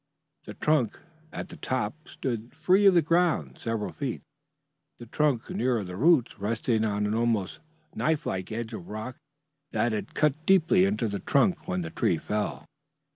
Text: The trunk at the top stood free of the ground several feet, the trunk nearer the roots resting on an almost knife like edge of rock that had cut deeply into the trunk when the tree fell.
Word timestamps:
The 0.45 0.55
trunk 0.55 0.99
at 1.31 1.49
the 1.49 1.57
top 1.57 2.07
stood 2.09 2.55
free 2.55 2.87
of 2.87 2.95
the 2.95 3.03
ground 3.03 3.59
several 3.59 3.91
feet, 3.93 4.23
the 4.97 5.05
trunk 5.05 5.47
nearer 5.51 5.83
the 5.83 5.95
roots 5.95 6.39
resting 6.39 6.83
on 6.83 7.05
an 7.05 7.13
almost 7.13 7.59
knife 7.93 8.25
like 8.25 8.51
edge 8.51 8.73
of 8.73 8.89
rock 8.89 9.17
that 9.73 9.91
had 9.91 10.15
cut 10.15 10.43
deeply 10.47 10.85
into 10.85 11.07
the 11.07 11.19
trunk 11.19 11.67
when 11.67 11.83
the 11.83 11.91
tree 11.91 12.17
fell. 12.17 12.65